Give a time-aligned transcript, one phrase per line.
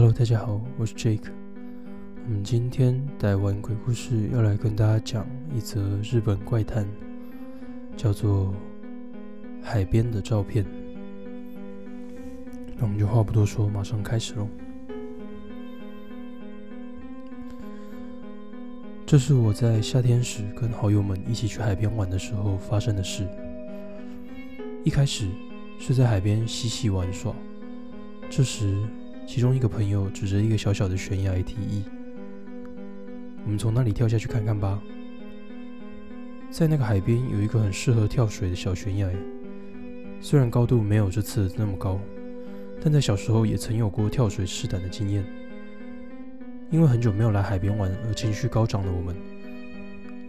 [0.00, 1.28] Hello，大家好，我是 Jake。
[2.24, 6.86] 我们今天带玩鬼故事要来跟大家讲一则日本怪谈，
[7.96, 8.54] 叫做
[9.64, 10.64] 《海边的照片》。
[12.76, 14.46] 那我们就话不多说，马上开始喽。
[19.04, 23.26] 这是我在夏天时跟好友们一起去海边玩的时候发生的事。
[24.84, 25.26] 一开始
[25.80, 27.34] 是在海边嬉戏玩耍，
[28.30, 28.80] 这时。
[29.28, 31.84] 其中一个朋友指着一个小小的悬崖提议
[33.44, 34.82] ：“我们从那里跳下去看看吧。”
[36.50, 39.06] 在那个海边有一个很适合跳水的小悬崖，
[40.18, 42.00] 虽然高度没有这次那么高，
[42.82, 45.22] 但在小时候也曾有过跳水试胆的经验。
[46.70, 49.14] 因为很久没有来海边玩而情绪高涨的我们，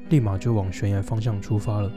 [0.10, 1.90] 立马就往悬崖方向出发了。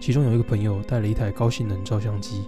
[0.00, 2.42] 其中有一个朋友带了一台高性能照相机。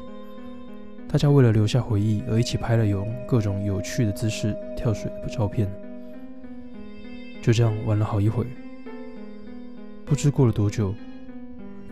[1.15, 5.71] 大家为了留下回忆而一起拍了有各种有趣的姿势跳水的照片，
[7.41, 8.45] 就这样玩了好一会。
[10.05, 10.93] 不知过了多久，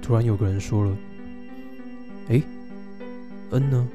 [0.02, 0.96] 突然有个人说了
[2.30, 2.42] ：“哎，
[3.50, 3.88] 恩呢？”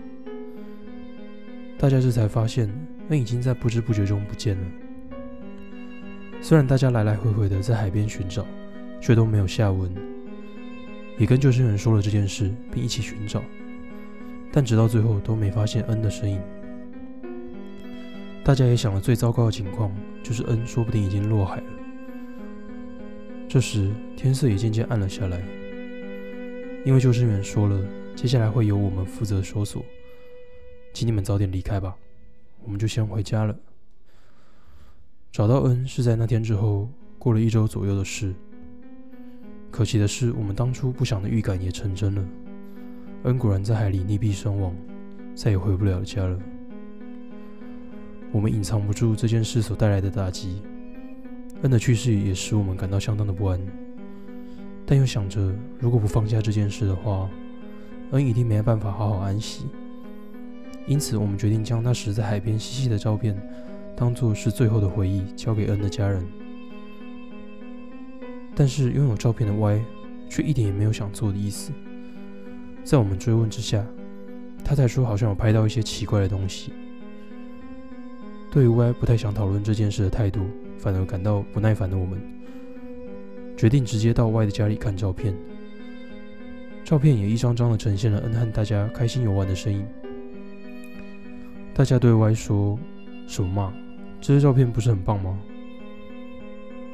[1.78, 2.70] 大家这才发现，
[3.10, 4.68] 恩已经在不知不觉中不见了。
[6.42, 8.48] 虽然大家来来回回的在海边寻找，
[9.02, 9.94] 却都没有下文，
[11.18, 13.44] 也跟救生员说了这件事，并一起寻找。
[14.52, 16.42] 但直到最后都没发现恩的身影。
[18.44, 21.64] 大家也想了最糟糕的情况，就是恩说不定已经落海了。
[23.50, 25.42] 这时天色也渐渐暗了下来，
[26.86, 29.84] 因为救生员说了，接下来会由我们负责搜索，
[30.94, 31.96] 请你们早点离开吧，
[32.64, 33.56] 我们就先回家了。
[35.32, 38.34] 找到恩是在那天之后，过了一周左右的事。
[39.70, 42.26] 可惜的是，我们当初不祥的预感也成真了。
[43.24, 44.74] 恩果然在海里溺毙身亡，
[45.36, 46.40] 再也回不了家了。
[48.32, 50.62] 我们隐藏不住这件事所带来的打击，
[51.62, 53.60] 恩的去世也使我们感到相当的不安。
[54.86, 57.30] 但又想着，如果不放下这件事的话，
[58.12, 59.66] 恩一定没办法好好安息。
[60.86, 63.36] 因此，我们决定将那时在海边嬉戏的照片，
[63.96, 66.26] 当做是最后的回忆，交给恩的家人。
[68.56, 69.84] 但是，拥有照片的 Y
[70.30, 71.74] 却一点也没有想做的意思。
[72.88, 73.86] 在我们追问之下，
[74.64, 76.72] 他才说好像有拍到一些奇怪的东西。
[78.50, 80.40] 对于 Y 不太想讨论这件事的态度，
[80.78, 82.18] 反而感到不耐烦的我们，
[83.58, 85.36] 决定直接到 Y 的家里看照片。
[86.86, 89.86] 照片也一张张的呈现了恩和大家开心游玩的身影。
[91.74, 92.80] 大家对 Y 说
[93.28, 93.74] ：“什么嘛，
[94.22, 95.38] 这些照片不是很棒吗？”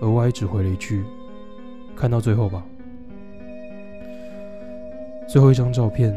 [0.01, 1.03] 而 Y 只回了一句
[1.95, 2.65] ：“看到最后吧。”
[5.33, 6.13] 最后一张照片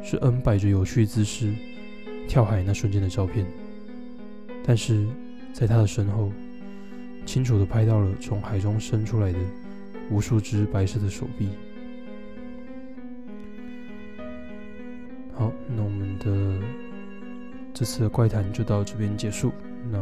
[0.00, 1.52] 是恩摆着有趣姿势
[2.28, 3.44] 跳海那瞬间的照片，
[4.64, 5.08] 但是
[5.52, 6.30] 在他的身后，
[7.26, 9.38] 清楚的拍到了从海中伸出来的
[10.08, 11.48] 无数只白色的手臂。
[15.32, 16.64] 好，那我们的
[17.72, 19.50] 这次的怪谈就到这边结束。
[19.90, 19.98] 那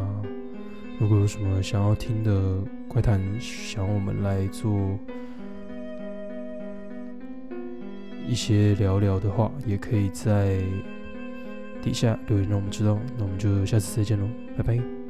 [0.99, 4.95] 如果有什么想要听的怪谈，想我们来做。
[8.27, 10.61] 一些聊聊的话，也可以在
[11.81, 12.99] 底下留言让我们知道。
[13.17, 15.02] 那我们就下次再见喽，拜拜。